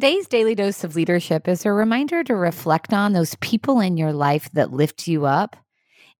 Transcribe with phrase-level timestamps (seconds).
[0.00, 4.14] Today's daily dose of leadership is a reminder to reflect on those people in your
[4.14, 5.56] life that lift you up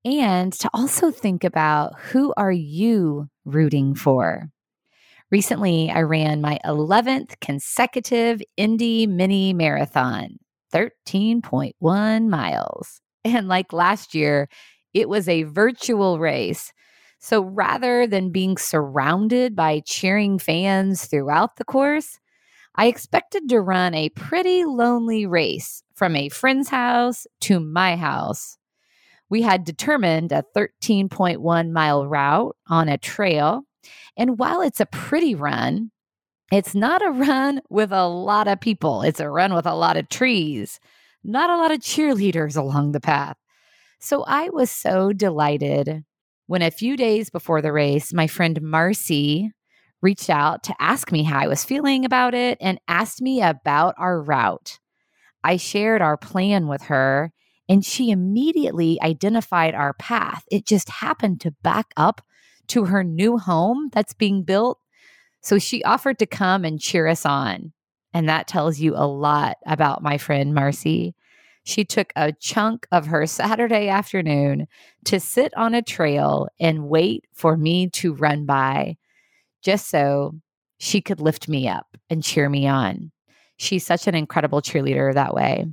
[0.05, 4.51] and to also think about who are you rooting for.
[5.31, 10.37] Recently, I ran my 11th consecutive Indy mini marathon,
[10.75, 13.01] 13.1 miles.
[13.25, 14.51] And like last year,
[14.93, 16.75] it was a virtual race.
[17.19, 22.20] So rather than being surrounded by cheering fans throughout the course,
[22.81, 28.57] I expected to run a pretty lonely race from a friend's house to my house.
[29.29, 33.65] We had determined a 13.1 mile route on a trail.
[34.17, 35.91] And while it's a pretty run,
[36.51, 39.03] it's not a run with a lot of people.
[39.03, 40.81] It's a run with a lot of trees,
[41.23, 43.37] not a lot of cheerleaders along the path.
[43.99, 46.07] So I was so delighted
[46.47, 49.53] when a few days before the race, my friend Marcy
[50.03, 53.95] reached out to ask me how I was feeling about it and asked me about
[53.99, 54.79] our route.
[55.45, 57.33] I shared our plan with her
[57.69, 60.45] and she immediately identified our path.
[60.51, 62.21] It just happened to back up
[62.69, 64.79] to her new home that's being built.
[65.41, 67.73] So she offered to come and cheer us on.
[68.13, 71.15] And that tells you a lot about my friend Marcy.
[71.63, 74.67] She took a chunk of her Saturday afternoon
[75.05, 78.97] to sit on a trail and wait for me to run by
[79.63, 80.33] just so
[80.79, 83.13] she could lift me up and cheer me on.
[83.57, 85.67] She's such an incredible cheerleader that way.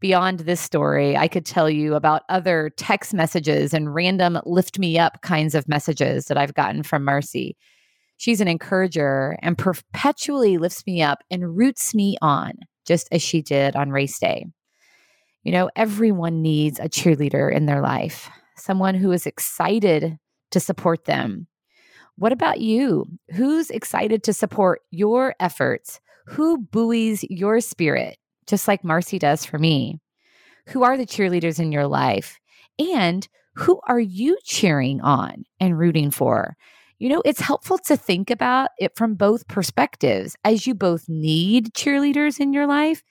[0.00, 4.98] Beyond this story, I could tell you about other text messages and random lift me
[4.98, 7.56] up kinds of messages that I've gotten from Marcy.
[8.16, 13.42] She's an encourager and perpetually lifts me up and roots me on, just as she
[13.42, 14.46] did on race day.
[15.44, 20.18] You know, everyone needs a cheerleader in their life, someone who is excited
[20.50, 21.46] to support them,
[22.16, 23.06] what about you?
[23.34, 26.00] Who's excited to support your efforts?
[26.26, 30.00] Who buoys your spirit, just like Marcy does for me?
[30.68, 32.38] Who are the cheerleaders in your life?
[32.78, 36.56] And who are you cheering on and rooting for?
[36.98, 41.74] You know, it's helpful to think about it from both perspectives as you both need
[41.74, 43.02] cheerleaders in your life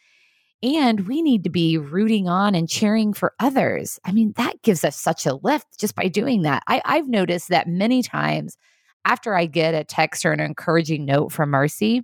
[0.63, 3.99] and we need to be rooting on and cheering for others.
[4.05, 6.63] I mean, that gives us such a lift just by doing that.
[6.67, 8.57] I, have noticed that many times
[9.05, 12.03] after I get a text or an encouraging note from Marcy,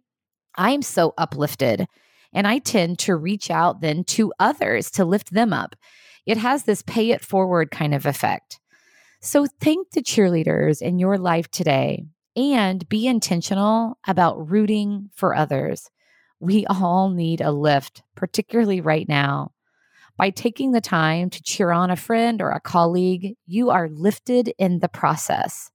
[0.56, 1.85] I'm so uplifted.
[2.34, 5.75] And I tend to reach out then to others to lift them up.
[6.25, 8.59] It has this pay it forward kind of effect.
[9.22, 12.03] So thank the cheerleaders in your life today
[12.35, 15.90] and be intentional about rooting for others.
[16.40, 19.53] We all need a lift, particularly right now.
[20.18, 24.53] By taking the time to cheer on a friend or a colleague, you are lifted
[24.59, 25.72] in the process.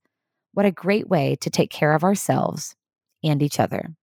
[0.53, 2.75] What a great way to take care of ourselves
[3.23, 3.95] and each other.